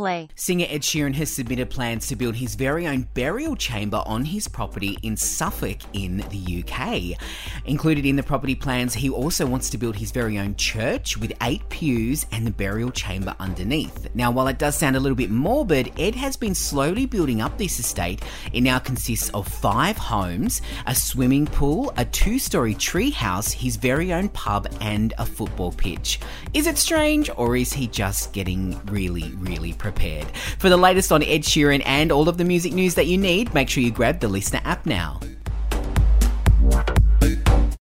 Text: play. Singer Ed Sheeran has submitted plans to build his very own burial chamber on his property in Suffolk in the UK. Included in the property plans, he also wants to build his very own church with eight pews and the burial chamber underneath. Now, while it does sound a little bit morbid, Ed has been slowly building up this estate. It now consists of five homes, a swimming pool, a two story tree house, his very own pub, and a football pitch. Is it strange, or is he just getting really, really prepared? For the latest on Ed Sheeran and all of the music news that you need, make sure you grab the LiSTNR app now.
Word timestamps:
play. 0.00 0.28
Singer 0.34 0.64
Ed 0.70 0.80
Sheeran 0.80 1.14
has 1.16 1.30
submitted 1.30 1.68
plans 1.68 2.06
to 2.06 2.16
build 2.16 2.36
his 2.36 2.54
very 2.54 2.86
own 2.86 3.06
burial 3.12 3.54
chamber 3.54 4.02
on 4.06 4.24
his 4.24 4.48
property 4.48 4.96
in 5.02 5.14
Suffolk 5.14 5.76
in 5.92 6.24
the 6.30 6.64
UK. 6.64 7.18
Included 7.64 8.06
in 8.06 8.16
the 8.16 8.22
property 8.22 8.54
plans, 8.54 8.94
he 8.94 9.10
also 9.10 9.46
wants 9.46 9.70
to 9.70 9.78
build 9.78 9.96
his 9.96 10.10
very 10.10 10.38
own 10.38 10.56
church 10.56 11.16
with 11.16 11.32
eight 11.42 11.68
pews 11.68 12.26
and 12.32 12.46
the 12.46 12.50
burial 12.50 12.90
chamber 12.90 13.34
underneath. 13.38 14.08
Now, 14.14 14.30
while 14.30 14.48
it 14.48 14.58
does 14.58 14.76
sound 14.76 14.96
a 14.96 15.00
little 15.00 15.16
bit 15.16 15.30
morbid, 15.30 15.92
Ed 15.98 16.14
has 16.14 16.36
been 16.36 16.54
slowly 16.54 17.06
building 17.06 17.40
up 17.40 17.58
this 17.58 17.78
estate. 17.78 18.22
It 18.52 18.62
now 18.62 18.78
consists 18.78 19.30
of 19.30 19.46
five 19.46 19.96
homes, 19.96 20.62
a 20.86 20.94
swimming 20.94 21.46
pool, 21.46 21.92
a 21.96 22.04
two 22.04 22.38
story 22.38 22.74
tree 22.74 23.10
house, 23.10 23.52
his 23.52 23.76
very 23.76 24.12
own 24.12 24.28
pub, 24.30 24.66
and 24.80 25.14
a 25.18 25.26
football 25.26 25.72
pitch. 25.72 26.20
Is 26.54 26.66
it 26.66 26.78
strange, 26.78 27.30
or 27.36 27.56
is 27.56 27.72
he 27.72 27.86
just 27.86 28.32
getting 28.32 28.80
really, 28.86 29.32
really 29.36 29.72
prepared? 29.72 30.26
For 30.58 30.68
the 30.68 30.76
latest 30.76 31.12
on 31.12 31.22
Ed 31.22 31.42
Sheeran 31.42 31.82
and 31.84 32.10
all 32.10 32.28
of 32.28 32.38
the 32.38 32.44
music 32.44 32.72
news 32.72 32.94
that 32.94 33.06
you 33.06 33.18
need, 33.18 33.52
make 33.54 33.68
sure 33.68 33.82
you 33.82 33.90
grab 33.90 34.20
the 34.20 34.28
LiSTNR 34.28 34.64
app 34.64 34.86
now. 34.86 35.20